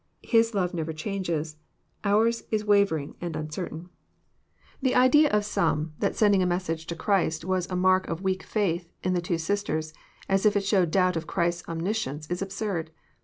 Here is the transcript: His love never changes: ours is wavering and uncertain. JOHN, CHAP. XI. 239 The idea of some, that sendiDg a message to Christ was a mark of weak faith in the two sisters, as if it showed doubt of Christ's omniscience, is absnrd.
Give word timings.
His 0.23 0.55
love 0.55 0.73
never 0.73 0.93
changes: 0.93 1.57
ours 2.03 2.41
is 2.49 2.65
wavering 2.65 3.13
and 3.21 3.35
uncertain. 3.35 3.81
JOHN, 3.81 3.85
CHAP. 3.85 4.83
XI. 4.83 4.89
239 4.89 4.89
The 4.89 5.05
idea 5.05 5.29
of 5.29 5.45
some, 5.45 5.93
that 5.99 6.13
sendiDg 6.13 6.41
a 6.41 6.45
message 6.47 6.87
to 6.87 6.95
Christ 6.95 7.45
was 7.45 7.69
a 7.69 7.75
mark 7.75 8.07
of 8.07 8.23
weak 8.23 8.41
faith 8.41 8.91
in 9.03 9.13
the 9.13 9.21
two 9.21 9.37
sisters, 9.37 9.93
as 10.27 10.43
if 10.47 10.57
it 10.57 10.65
showed 10.65 10.89
doubt 10.89 11.17
of 11.17 11.27
Christ's 11.27 11.69
omniscience, 11.69 12.25
is 12.31 12.41
absnrd. 12.41 12.87